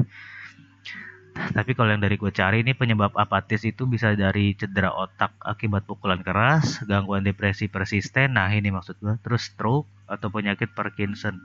Tapi 1.33 1.73
kalau 1.73 1.89
yang 1.89 2.03
dari 2.05 2.13
gue 2.13 2.29
cari 2.29 2.61
ini 2.61 2.77
penyebab 2.77 3.17
apatis 3.17 3.65
itu 3.65 3.89
bisa 3.89 4.13
dari 4.13 4.53
cedera 4.53 4.93
otak 4.93 5.33
akibat 5.41 5.81
pukulan 5.89 6.21
keras, 6.21 6.85
gangguan 6.85 7.25
depresi 7.25 7.65
persisten, 7.65 8.37
nah 8.37 8.53
ini 8.53 8.69
maksud 8.69 9.01
gue, 9.01 9.17
terus 9.25 9.49
stroke 9.49 9.89
atau 10.05 10.29
penyakit 10.29 10.69
Parkinson. 10.77 11.41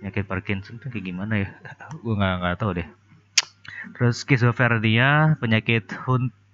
Penyakit 0.00 0.24
Parkinson 0.24 0.80
itu 0.80 0.88
kayak 0.88 1.04
gimana 1.12 1.44
ya? 1.44 1.48
gue 2.04 2.14
nggak 2.16 2.34
nggak 2.40 2.56
tahu 2.56 2.72
deh. 2.80 2.88
Terus 3.98 4.22
skizofrenia, 4.22 5.34
penyakit 5.42 5.90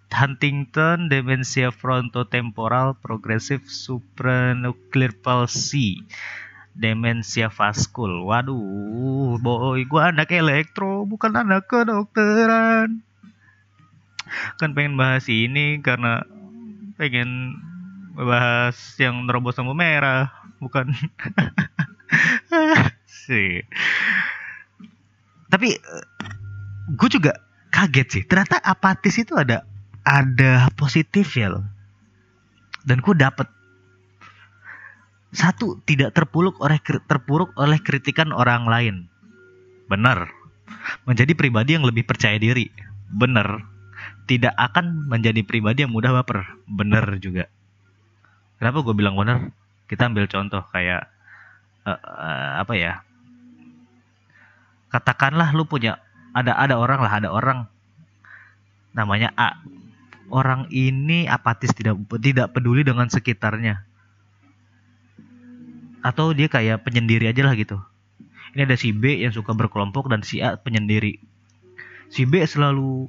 Huntington, 0.08 1.12
demensia 1.12 1.68
frontotemporal, 1.68 2.96
progressive 2.96 3.68
supranuclear 3.68 5.12
palsy 5.20 6.00
demensia 6.78 7.50
vaskul. 7.50 8.22
Waduh, 8.24 9.36
boy, 9.42 9.82
gua 9.90 10.14
anak 10.14 10.30
elektro, 10.30 11.02
bukan 11.04 11.34
anak 11.34 11.66
kedokteran. 11.66 13.02
Kan 14.62 14.70
pengen 14.78 14.94
bahas 14.94 15.26
ini 15.26 15.82
karena 15.82 16.22
pengen 16.94 17.58
bahas 18.14 18.78
yang 19.02 19.26
nerobos 19.26 19.58
lampu 19.58 19.74
merah, 19.74 20.30
bukan 20.62 20.94
sih. 23.26 23.66
Tapi 25.48 25.80
gue 26.88 27.08
juga 27.12 27.32
kaget 27.68 28.08
sih. 28.08 28.22
Ternyata 28.24 28.60
apatis 28.64 29.20
itu 29.20 29.36
ada 29.36 29.64
ada 30.06 30.72
positif 30.72 31.36
ya 31.36 31.52
loh. 31.52 31.64
Dan 32.88 33.04
gue 33.04 33.12
dapet 33.12 33.44
satu, 35.28 35.76
tidak 35.84 36.16
terpuruk 36.16 36.56
oleh 36.64 36.80
terpuruk 36.80 37.52
oleh 37.60 37.76
kritikan 37.84 38.32
orang 38.32 38.64
lain. 38.64 38.96
Benar. 39.92 40.32
Menjadi 41.04 41.36
pribadi 41.36 41.76
yang 41.76 41.84
lebih 41.84 42.08
percaya 42.08 42.40
diri. 42.40 42.72
Benar. 43.12 43.60
Tidak 44.24 44.56
akan 44.56 45.08
menjadi 45.08 45.44
pribadi 45.44 45.84
yang 45.84 45.92
mudah 45.92 46.16
baper. 46.16 46.48
Benar 46.64 47.20
juga. 47.20 47.48
Kenapa 48.56 48.80
gue 48.80 48.94
bilang 48.96 49.20
benar? 49.20 49.52
Kita 49.84 50.08
ambil 50.08 50.28
contoh 50.28 50.64
kayak 50.72 51.08
uh, 51.84 51.92
uh, 51.92 52.50
apa 52.64 52.74
ya? 52.76 52.92
Katakanlah 54.88 55.52
lu 55.52 55.68
punya 55.68 56.00
ada 56.38 56.54
ada 56.54 56.78
orang 56.78 57.00
lah, 57.02 57.12
ada 57.18 57.28
orang. 57.34 57.66
Namanya 58.94 59.34
A. 59.34 59.58
Orang 60.28 60.68
ini 60.68 61.24
apatis 61.24 61.72
tidak 61.72 61.98
tidak 62.20 62.52
peduli 62.52 62.84
dengan 62.84 63.08
sekitarnya. 63.08 63.82
Atau 66.04 66.36
dia 66.36 66.46
kayak 66.46 66.86
penyendiri 66.86 67.26
aja 67.26 67.42
lah 67.42 67.58
gitu. 67.58 67.80
Ini 68.54 68.68
ada 68.68 68.76
si 68.78 68.94
B 68.94 69.18
yang 69.20 69.34
suka 69.34 69.52
berkelompok 69.52 70.08
dan 70.08 70.22
si 70.22 70.38
A 70.38 70.56
penyendiri. 70.56 71.20
Si 72.08 72.24
B 72.24 72.40
selalu 72.44 73.08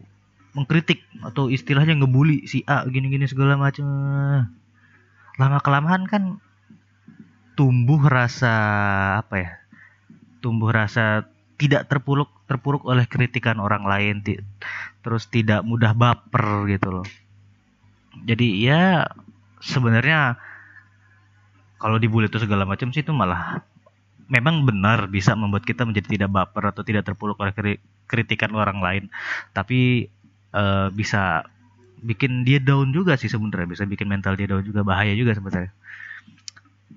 mengkritik 0.57 1.05
atau 1.21 1.47
istilahnya 1.47 1.93
ngebully 1.95 2.49
si 2.49 2.65
A 2.65 2.83
gini-gini 2.89 3.29
segala 3.29 3.55
macam 3.55 3.85
lama 5.37 5.59
kelamaan 5.61 6.09
kan 6.09 6.41
tumbuh 7.53 8.01
rasa 8.01 8.53
apa 9.21 9.35
ya 9.37 9.51
tumbuh 10.41 10.73
rasa 10.73 11.29
tidak 11.59 11.91
terpuruk 11.91 12.31
terpuruk 12.47 12.87
oleh 12.87 13.03
kritikan 13.03 13.59
orang 13.59 13.83
lain 13.83 14.23
terus 15.03 15.27
tidak 15.27 15.61
mudah 15.67 15.91
baper 15.91 16.65
gitu 16.71 17.03
loh. 17.03 17.07
Jadi 18.23 18.63
ya 18.63 19.03
sebenarnya 19.59 20.39
kalau 21.79 21.99
dibully 21.99 22.31
itu 22.31 22.39
segala 22.39 22.63
macam 22.63 22.95
sih 22.95 23.03
itu 23.03 23.11
malah 23.11 23.63
memang 24.31 24.63
benar 24.63 25.11
bisa 25.11 25.35
membuat 25.35 25.67
kita 25.67 25.83
menjadi 25.83 26.15
tidak 26.15 26.31
baper 26.31 26.71
atau 26.71 26.83
tidak 26.87 27.03
terpuruk 27.03 27.35
oleh 27.43 27.51
kritikan 28.07 28.55
orang 28.55 28.79
lain. 28.79 29.03
Tapi 29.51 30.07
uh, 30.55 30.87
bisa 30.95 31.43
bikin 31.99 32.47
dia 32.47 32.63
down 32.63 32.95
juga 32.95 33.19
sih 33.19 33.27
sebenarnya 33.27 33.67
bisa 33.67 33.83
bikin 33.83 34.07
mental 34.07 34.39
dia 34.39 34.47
down 34.47 34.63
juga 34.63 34.87
bahaya 34.87 35.11
juga 35.11 35.35
sebenarnya. 35.35 35.75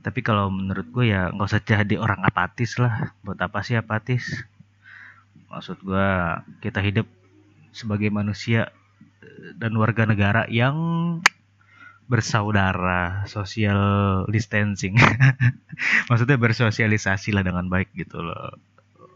Tapi 0.02 0.20
kalau 0.22 0.50
menurut 0.50 0.86
gue 0.90 1.14
ya 1.14 1.30
nggak 1.30 1.46
usah 1.46 1.62
jadi 1.62 1.98
orang 1.98 2.22
apatis 2.26 2.78
lah. 2.78 3.14
Buat 3.22 3.38
apa 3.42 3.62
sih 3.62 3.78
apatis 3.78 4.42
maksud 5.52 5.76
gue 5.84 6.08
kita 6.64 6.80
hidup 6.80 7.04
sebagai 7.76 8.08
manusia 8.08 8.72
eh, 9.20 9.52
dan 9.60 9.76
warga 9.76 10.08
negara 10.08 10.48
yang 10.48 10.76
bersaudara, 12.10 13.24
social 13.24 13.80
distancing. 14.28 14.98
Maksudnya 16.12 16.36
bersosialisasi 16.36 17.32
lah 17.32 17.40
dengan 17.40 17.72
baik 17.72 17.88
gitu 17.96 18.20
loh. 18.20 18.52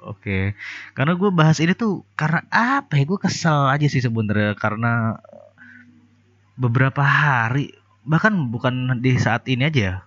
Oke, 0.06 0.54
karena 0.94 1.18
gue 1.18 1.30
bahas 1.34 1.58
ini 1.58 1.74
tuh 1.74 2.06
karena 2.14 2.46
apa 2.48 2.94
ya? 2.94 3.04
Gue 3.04 3.18
kesel 3.18 3.68
aja 3.68 3.84
sih 3.90 3.98
sebenernya 3.98 4.54
karena 4.54 5.18
beberapa 6.56 7.02
hari 7.04 7.74
bahkan 8.06 8.48
bukan 8.48 9.02
di 9.02 9.18
saat 9.18 9.44
ini 9.50 9.66
aja 9.66 10.06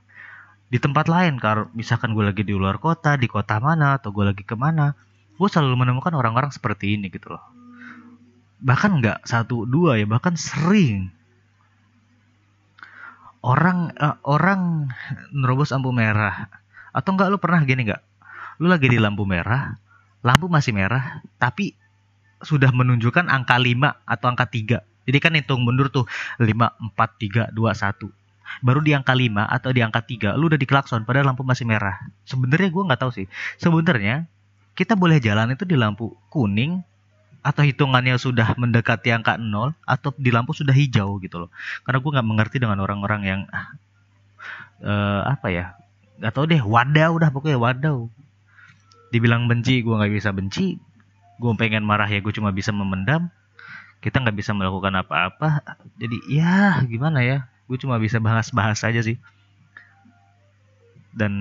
di 0.72 0.80
tempat 0.80 1.12
lain 1.12 1.36
kalau 1.38 1.68
misalkan 1.76 2.16
gue 2.16 2.26
lagi 2.26 2.48
di 2.48 2.56
luar 2.56 2.80
kota 2.80 3.20
di 3.20 3.28
kota 3.28 3.60
mana 3.60 4.00
atau 4.00 4.16
gue 4.16 4.24
lagi 4.24 4.42
ke 4.48 4.56
mana 4.56 4.96
gue 5.40 5.48
selalu 5.48 5.80
menemukan 5.80 6.12
orang-orang 6.12 6.52
seperti 6.52 7.00
ini 7.00 7.08
gitu 7.08 7.32
loh. 7.32 7.44
Bahkan 8.60 9.00
nggak 9.00 9.20
satu 9.24 9.64
dua 9.64 9.96
ya 9.96 10.04
bahkan 10.04 10.36
sering. 10.36 11.16
Orang 13.40 13.96
uh, 13.96 14.20
orang 14.28 14.92
nerobos 15.32 15.72
lampu 15.72 15.96
merah. 15.96 16.52
Atau 16.92 17.16
enggak 17.16 17.32
lu 17.32 17.40
pernah 17.40 17.64
gini 17.64 17.88
enggak 17.88 18.04
lu 18.60 18.68
lagi 18.68 18.92
di 18.92 19.00
lampu 19.00 19.24
merah 19.24 19.80
lampu 20.20 20.52
masih 20.52 20.76
merah 20.76 21.24
tapi 21.40 21.80
sudah 22.44 22.76
menunjukkan 22.76 23.32
angka 23.32 23.56
5 23.56 24.04
atau 24.04 24.28
angka 24.28 24.46
3 24.52 25.08
jadi 25.08 25.18
kan 25.24 25.34
hitung 25.40 25.64
mundur 25.64 25.88
tuh 25.88 26.06
5 26.44 26.44
4 26.44 27.56
3 27.56 27.56
2 27.56 27.56
1 27.56 28.68
baru 28.68 28.84
di 28.84 28.92
angka 28.92 29.16
5 29.16 29.32
atau 29.32 29.70
di 29.72 29.80
angka 29.80 30.04
3 30.04 30.36
lu 30.36 30.52
udah 30.52 30.60
diklakson 30.60 31.08
padahal 31.08 31.32
lampu 31.32 31.46
masih 31.46 31.70
merah. 31.70 32.02
Sebenarnya 32.26 32.74
gue 32.74 32.84
nggak 32.84 32.98
tahu 32.98 33.12
sih. 33.14 33.28
Sebenarnya 33.62 34.26
kita 34.80 34.96
boleh 34.96 35.20
jalan 35.20 35.52
itu 35.52 35.68
di 35.68 35.76
lampu 35.76 36.16
kuning 36.32 36.80
atau 37.44 37.68
hitungannya 37.68 38.16
sudah 38.16 38.56
mendekati 38.56 39.12
angka 39.12 39.36
nol 39.36 39.76
atau 39.84 40.16
di 40.16 40.32
lampu 40.32 40.56
sudah 40.56 40.72
hijau 40.72 41.20
gitu 41.20 41.36
loh. 41.44 41.52
Karena 41.84 42.00
gue 42.00 42.12
nggak 42.16 42.28
mengerti 42.28 42.64
dengan 42.64 42.80
orang-orang 42.80 43.22
yang 43.28 43.42
uh, 44.80 45.28
apa 45.28 45.52
ya 45.52 45.66
nggak 46.24 46.32
tahu 46.32 46.48
deh 46.48 46.64
wadah 46.64 47.12
udah 47.12 47.28
pokoknya 47.28 47.60
wadah 47.60 48.08
dibilang 49.12 49.52
benci 49.52 49.84
gue 49.84 49.92
nggak 49.92 50.16
bisa 50.16 50.32
benci. 50.32 50.80
Gue 51.44 51.52
pengen 51.60 51.84
marah 51.84 52.08
ya 52.08 52.24
gue 52.24 52.32
cuma 52.32 52.56
bisa 52.56 52.72
memendam. 52.72 53.28
Kita 54.00 54.24
nggak 54.24 54.36
bisa 54.40 54.56
melakukan 54.56 54.96
apa-apa. 54.96 55.60
Jadi 56.00 56.24
ya 56.32 56.80
gimana 56.88 57.20
ya? 57.20 57.52
Gue 57.68 57.76
cuma 57.76 58.00
bisa 58.00 58.24
bahas-bahas 58.24 58.80
aja 58.88 59.04
sih. 59.04 59.20
Dan 61.12 61.36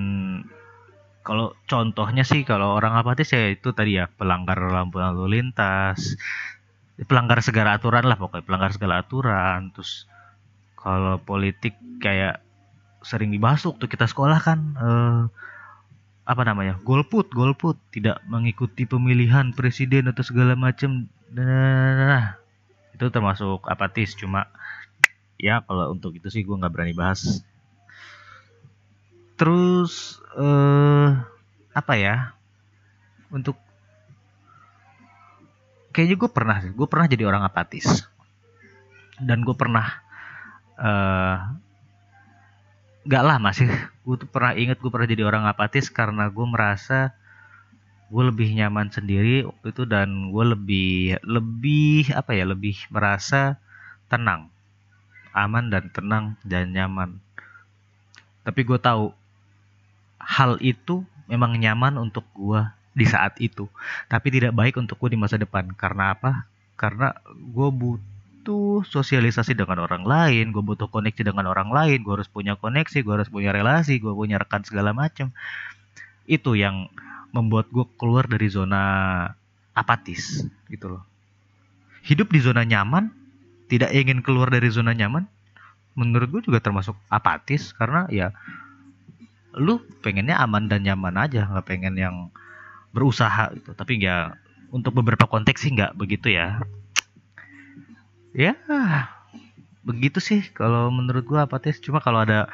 kalau 1.29 1.53
contohnya 1.69 2.25
sih 2.25 2.41
kalau 2.49 2.73
orang 2.73 2.97
apatis 2.97 3.37
ya 3.37 3.53
itu 3.53 3.77
tadi 3.77 4.01
ya 4.01 4.09
pelanggar 4.09 4.57
lampu 4.73 4.97
lalu 4.97 5.37
lintas, 5.37 6.17
pelanggar 7.05 7.45
segala 7.45 7.77
aturan 7.77 8.09
lah 8.09 8.17
pokoknya 8.17 8.49
pelanggar 8.49 8.73
segala 8.73 9.05
aturan. 9.05 9.69
Terus 9.77 10.09
kalau 10.73 11.21
politik 11.21 11.77
kayak 12.01 12.41
sering 13.05 13.29
dibahas 13.29 13.61
waktu 13.69 13.85
kita 13.93 14.09
sekolah 14.09 14.41
kan 14.41 14.59
eh, 14.81 15.23
apa 16.25 16.43
namanya 16.49 16.81
golput 16.81 17.29
golput 17.29 17.77
tidak 17.93 18.25
mengikuti 18.25 18.89
pemilihan 18.89 19.53
presiden 19.53 20.09
atau 20.09 20.25
segala 20.25 20.53
macam 20.57 21.09
nah 21.33 22.37
itu 22.93 23.09
termasuk 23.09 23.65
apatis 23.65 24.13
cuma 24.13 24.45
ya 25.41 25.65
kalau 25.65 25.95
untuk 25.95 26.13
itu 26.19 26.29
sih 26.29 26.45
gue 26.45 26.53
nggak 26.53 26.69
berani 26.69 26.93
bahas 26.93 27.41
terus 29.39 30.19
eh 30.37 31.09
apa 31.73 31.95
ya? 31.95 32.35
Untuk 33.31 33.55
kayaknya 35.95 36.17
gue 36.19 36.31
pernah 36.31 36.59
gue 36.67 36.89
pernah 36.91 37.07
jadi 37.07 37.25
orang 37.25 37.47
apatis. 37.47 38.05
Dan 39.23 39.47
gue 39.47 39.55
pernah 39.55 39.87
eh 40.79 41.39
gak 43.09 43.25
lama 43.25 43.57
sih 43.57 43.65
gue 43.65 44.17
tuh 44.21 44.29
pernah 44.29 44.53
inget 44.53 44.77
gue 44.85 44.93
pernah 44.93 45.09
jadi 45.09 45.25
orang 45.25 45.49
apatis 45.49 45.89
karena 45.89 46.29
gue 46.29 46.45
merasa 46.45 47.17
gue 48.09 48.23
lebih 48.25 48.53
nyaman 48.57 48.89
sendiri 48.89 49.45
waktu 49.45 49.69
itu 49.73 49.85
dan 49.85 50.33
gue 50.33 50.45
lebih 50.45 51.21
lebih 51.25 52.13
apa 52.17 52.33
ya 52.33 52.49
lebih 52.49 52.77
merasa 52.89 53.61
tenang. 54.09 54.49
Aman 55.37 55.69
dan 55.69 55.93
tenang 55.93 56.41
dan 56.41 56.73
nyaman. 56.73 57.21
Tapi 58.49 58.61
gue 58.65 58.81
tahu 58.81 59.13
hal 60.19 60.59
itu 60.61 61.07
memang 61.31 61.57
nyaman 61.57 61.99
untuk 61.99 62.27
gue 62.35 62.61
di 62.93 63.07
saat 63.07 63.39
itu. 63.39 63.71
Tapi 64.11 64.29
tidak 64.35 64.53
baik 64.55 64.77
untuk 64.79 64.99
gue 64.99 65.15
di 65.15 65.19
masa 65.19 65.39
depan. 65.39 65.71
Karena 65.75 66.15
apa? 66.15 66.47
Karena 66.79 67.15
gue 67.35 67.69
butuh 67.71 68.83
sosialisasi 68.87 69.55
dengan 69.59 69.85
orang 69.85 70.09
lain 70.09 70.55
gue 70.55 70.63
butuh 70.65 70.89
koneksi 70.89 71.21
dengan 71.21 71.53
orang 71.53 71.69
lain 71.69 72.01
gue 72.01 72.15
harus 72.17 72.31
punya 72.33 72.57
koneksi 72.57 73.05
gue 73.05 73.13
harus 73.13 73.29
punya 73.29 73.53
relasi 73.53 74.01
gue 74.01 74.09
punya 74.09 74.41
rekan 74.41 74.65
segala 74.65 74.97
macam 74.97 75.37
itu 76.25 76.57
yang 76.57 76.89
membuat 77.33 77.69
gue 77.69 77.85
keluar 78.01 78.25
dari 78.25 78.49
zona 78.49 78.83
apatis 79.77 80.45
gitu 80.69 80.97
loh. 80.97 81.03
Hidup 82.05 82.33
di 82.33 82.41
zona 82.41 82.65
nyaman 82.65 83.13
tidak 83.69 83.93
ingin 83.93 84.25
keluar 84.25 84.49
dari 84.49 84.69
zona 84.73 84.97
nyaman 84.97 85.29
menurut 85.99 86.29
gue 86.31 86.43
juga 86.53 86.61
termasuk 86.61 86.95
apatis. 87.13 87.73
Karena 87.77 88.09
ya 88.13 88.33
lu 89.59 89.83
pengennya 90.01 90.39
aman 90.39 90.71
dan 90.71 90.87
nyaman 90.87 91.19
aja 91.19 91.51
nggak 91.51 91.67
pengen 91.67 91.95
yang 91.99 92.17
berusaha 92.95 93.53
gitu. 93.55 93.75
Tapi 93.75 94.01
ya 94.01 94.39
untuk 94.73 94.97
beberapa 94.97 95.29
konteks 95.29 95.67
sih 95.67 95.75
nggak 95.75 95.99
begitu 95.99 96.33
ya. 96.33 96.63
Ya 98.33 98.55
begitu 99.83 100.21
sih 100.21 100.45
kalau 100.53 100.93
menurut 100.93 101.25
gue 101.25 101.41
apatis 101.41 101.81
cuma 101.81 102.05
kalau 102.05 102.21
ada 102.21 102.53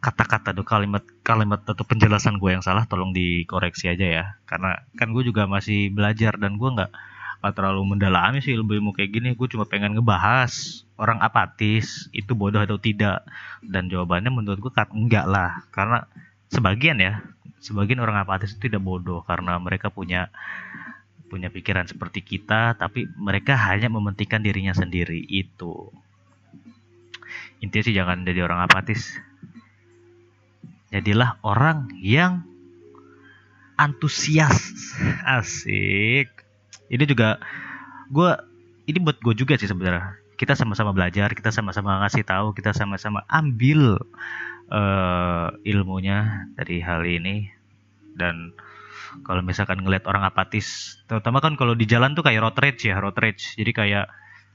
kata-kata 0.00 0.56
tuh 0.56 0.64
kalimat 0.64 1.04
kalimat 1.20 1.60
atau 1.66 1.84
penjelasan 1.84 2.40
gue 2.40 2.56
yang 2.56 2.64
salah 2.64 2.88
tolong 2.88 3.12
dikoreksi 3.12 3.90
aja 3.90 4.06
ya. 4.06 4.24
Karena 4.48 4.80
kan 4.96 5.12
gue 5.12 5.22
juga 5.26 5.44
masih 5.50 5.92
belajar 5.92 6.38
dan 6.40 6.56
gue 6.56 6.70
nggak 6.70 6.92
nggak 7.40 7.54
terlalu 7.56 7.96
mendalami 7.96 8.38
sih 8.44 8.56
lebih 8.56 8.80
mau 8.84 8.92
kayak 8.96 9.10
gini. 9.12 9.28
Gue 9.36 9.48
cuma 9.48 9.64
pengen 9.68 9.96
ngebahas 9.96 10.84
orang 11.00 11.18
apatis 11.24 12.08
itu 12.12 12.32
bodoh 12.36 12.60
atau 12.60 12.80
tidak. 12.80 13.24
Dan 13.64 13.88
jawabannya 13.92 14.30
menurut 14.32 14.60
gue 14.60 14.72
enggak 14.72 15.26
lah. 15.28 15.64
Karena 15.72 16.04
sebagian 16.50 16.98
ya. 16.98 17.22
Sebagian 17.60 18.00
orang 18.02 18.24
apatis 18.24 18.56
itu 18.56 18.68
tidak 18.68 18.82
bodoh 18.82 19.22
karena 19.24 19.56
mereka 19.60 19.88
punya 19.92 20.32
punya 21.30 21.46
pikiran 21.46 21.86
seperti 21.86 22.26
kita 22.26 22.74
tapi 22.74 23.06
mereka 23.14 23.54
hanya 23.54 23.86
mementingkan 23.86 24.42
dirinya 24.42 24.74
sendiri. 24.74 25.22
Itu. 25.30 25.94
Intinya 27.62 27.84
sih 27.86 27.94
jangan 27.94 28.26
jadi 28.26 28.44
orang 28.44 28.66
apatis. 28.66 29.14
Jadilah 30.90 31.38
orang 31.46 31.94
yang 32.02 32.42
antusias. 33.78 34.74
Asik. 35.22 36.28
Ini 36.90 37.04
juga 37.06 37.38
gue 38.10 38.30
ini 38.90 38.98
buat 38.98 39.22
gue 39.22 39.34
juga 39.38 39.54
sih 39.54 39.70
sebenarnya. 39.70 40.18
Kita 40.34 40.56
sama-sama 40.56 40.90
belajar 40.90 41.30
kita 41.36 41.54
sama-sama 41.54 42.00
ngasih 42.02 42.24
tahu 42.26 42.56
kita 42.56 42.74
sama-sama 42.74 43.22
ambil 43.28 44.00
uh, 44.70 45.52
ilmunya 45.66 46.48
dari 46.54 46.80
hal 46.80 47.02
ini. 47.04 47.50
Dan 48.14 48.54
kalau 49.26 49.42
misalkan 49.42 49.82
ngeliat 49.82 50.06
orang 50.06 50.22
apatis 50.22 50.98
terutama 51.10 51.42
kan 51.42 51.58
kalau 51.58 51.74
di 51.74 51.84
jalan 51.84 52.14
tuh 52.14 52.22
kayak 52.22 52.40
road 52.40 52.56
rage 52.58 52.88
ya 52.88 53.02
road 53.02 53.18
rage. 53.18 53.58
Jadi 53.58 53.70
kayak 53.74 54.06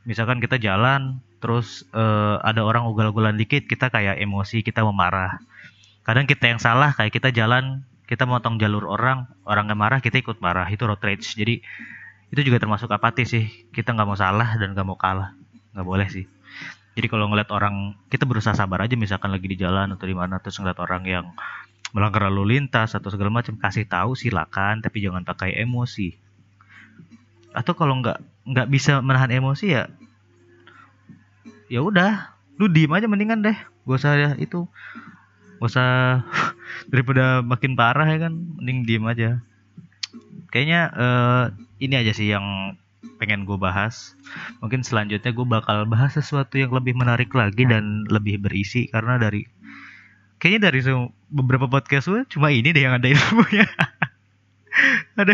misalkan 0.08 0.40
kita 0.40 0.58
jalan 0.58 1.20
terus 1.44 1.86
uh, 1.94 2.40
ada 2.42 2.64
orang 2.64 2.88
ugal-ugalan 2.90 3.38
dikit 3.38 3.68
kita 3.70 3.94
kayak 3.94 4.18
emosi 4.18 4.66
kita 4.66 4.82
memarah 4.82 5.38
kadang 6.06 6.26
kita 6.26 6.50
yang 6.50 6.62
salah 6.62 6.94
kayak 6.94 7.14
kita 7.14 7.30
jalan 7.34 7.86
kita 8.06 8.30
motong 8.30 8.62
jalur 8.62 8.86
orang 8.86 9.26
orang 9.50 9.66
yang 9.66 9.82
marah 9.82 10.00
kita 10.00 10.22
ikut 10.22 10.38
marah. 10.38 10.70
Itu 10.70 10.86
road 10.86 11.02
rage. 11.02 11.34
Jadi 11.34 11.66
itu 12.30 12.42
juga 12.46 12.62
termasuk 12.62 12.90
apatis 12.94 13.34
sih. 13.34 13.50
Kita 13.74 13.98
nggak 13.98 14.08
mau 14.08 14.18
salah 14.18 14.54
dan 14.62 14.78
nggak 14.78 14.86
mau 14.86 14.98
kalah. 14.98 15.34
Nggak 15.74 15.86
boleh 15.86 16.08
sih 16.14 16.26
jadi 16.96 17.12
kalau 17.12 17.28
ngeliat 17.28 17.52
orang 17.52 18.00
kita 18.08 18.24
berusaha 18.24 18.56
sabar 18.56 18.88
aja 18.88 18.96
misalkan 18.96 19.28
lagi 19.28 19.52
di 19.52 19.60
jalan 19.60 19.92
atau 19.92 20.08
di 20.08 20.16
mana 20.16 20.40
terus 20.40 20.56
ngeliat 20.64 20.80
orang 20.80 21.04
yang 21.04 21.26
melanggar 21.92 22.32
lalu 22.32 22.56
lintas 22.56 22.96
atau 22.96 23.12
segala 23.12 23.28
macam 23.28 23.60
kasih 23.60 23.84
tahu 23.84 24.16
silakan 24.16 24.80
tapi 24.80 25.04
jangan 25.04 25.28
pakai 25.28 25.60
emosi. 25.60 26.16
Atau 27.52 27.76
kalau 27.76 28.00
nggak 28.00 28.48
nggak 28.48 28.68
bisa 28.72 29.04
menahan 29.04 29.32
emosi 29.32 29.76
ya 29.76 29.92
ya 31.68 31.84
udah 31.84 32.32
lu 32.56 32.72
diem 32.72 32.92
aja 32.96 33.12
mendingan 33.12 33.44
deh. 33.44 33.58
Gak 33.86 34.00
usah 34.00 34.14
ya 34.16 34.30
itu 34.40 34.64
gak 35.60 35.68
usah 35.68 35.90
daripada 36.92 37.44
makin 37.44 37.76
parah 37.76 38.08
ya 38.08 38.32
kan 38.32 38.40
mending 38.56 38.88
diem 38.88 39.04
aja. 39.04 39.30
Kayaknya 40.48 40.82
uh, 40.96 41.46
ini 41.84 41.96
aja 42.00 42.16
sih 42.16 42.32
yang 42.32 42.80
pengen 43.18 43.48
gue 43.48 43.58
bahas. 43.58 44.14
Mungkin 44.60 44.84
selanjutnya 44.84 45.32
gue 45.32 45.48
bakal 45.48 45.88
bahas 45.88 46.16
sesuatu 46.16 46.60
yang 46.60 46.74
lebih 46.74 46.98
menarik 46.98 47.32
lagi 47.32 47.64
dan 47.66 48.06
lebih 48.10 48.42
berisi. 48.42 48.88
Karena 48.92 49.16
dari 49.16 49.46
kayaknya 50.40 50.72
dari 50.72 50.80
beberapa 51.32 51.66
podcast 51.66 52.12
gue 52.12 52.22
cuma 52.30 52.52
ini 52.52 52.76
deh 52.76 52.84
yang 52.84 52.98
ada 52.98 53.08
ilmunya. 53.08 53.68
Ada 55.16 55.32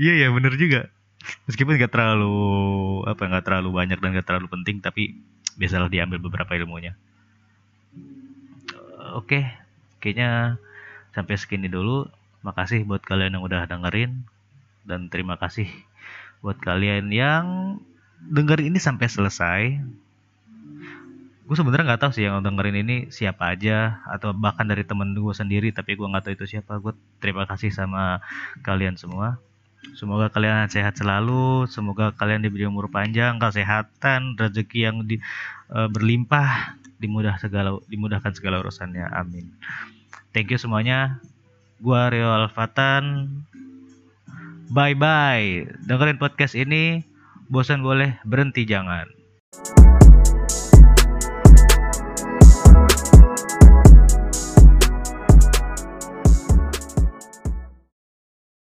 iya 0.00 0.24
ya 0.24 0.32
bener 0.32 0.56
juga. 0.56 0.88
Meskipun 1.44 1.76
gak 1.76 1.92
terlalu 1.92 2.32
apa 3.04 3.28
nggak 3.28 3.44
terlalu 3.44 3.76
banyak 3.76 4.00
dan 4.00 4.16
gak 4.16 4.24
terlalu 4.24 4.48
penting 4.48 4.80
tapi 4.80 5.20
biasalah 5.60 5.92
diambil 5.92 6.16
beberapa 6.16 6.56
ilmunya. 6.56 6.96
Oke 9.12 9.44
kayaknya 10.00 10.56
sampai 11.12 11.36
segini 11.36 11.68
dulu. 11.68 12.08
Makasih 12.40 12.88
buat 12.88 13.04
kalian 13.04 13.36
yang 13.36 13.44
udah 13.44 13.68
dengerin 13.68 14.24
dan 14.84 15.08
terima 15.08 15.40
kasih 15.40 15.68
buat 16.44 16.60
kalian 16.60 17.08
yang 17.08 17.44
dengerin 18.20 18.76
ini 18.76 18.80
sampai 18.80 19.08
selesai 19.08 19.62
gue 21.44 21.56
sebenarnya 21.60 21.92
nggak 21.92 22.02
tahu 22.08 22.12
sih 22.16 22.24
yang 22.24 22.40
dengerin 22.40 22.80
ini 22.80 22.96
siapa 23.12 23.52
aja 23.52 24.00
atau 24.08 24.32
bahkan 24.32 24.64
dari 24.64 24.80
temen 24.80 25.12
gue 25.12 25.34
sendiri 25.36 25.76
tapi 25.76 25.92
gue 25.92 26.08
nggak 26.08 26.24
tahu 26.24 26.34
itu 26.40 26.56
siapa. 26.56 26.80
Gue 26.80 26.96
terima 27.20 27.44
kasih 27.44 27.68
sama 27.68 28.24
kalian 28.64 28.96
semua. 28.96 29.36
Semoga 29.92 30.32
kalian 30.32 30.72
sehat 30.72 30.96
selalu 30.96 31.68
semoga 31.68 32.16
kalian 32.16 32.40
diberi 32.40 32.64
umur 32.64 32.88
panjang 32.88 33.36
kesehatan 33.36 34.40
rezeki 34.40 34.78
yang 34.88 34.96
di, 35.04 35.20
uh, 35.68 35.92
berlimpah 35.92 36.80
dimudah 36.96 37.36
segala 37.36 37.76
dimudahkan 37.92 38.32
segala 38.32 38.64
urusannya. 38.64 39.04
Amin. 39.12 39.52
Thank 40.32 40.48
you 40.48 40.56
semuanya. 40.56 41.20
Gua 41.76 42.08
Rio 42.08 42.32
Alfatan 42.32 43.28
Bye 44.72 44.96
bye. 44.96 45.68
Dengerin 45.84 46.16
podcast 46.16 46.56
ini, 46.56 47.04
bosan 47.52 47.84
boleh 47.84 48.16
berhenti 48.24 48.64
jangan. 48.64 49.04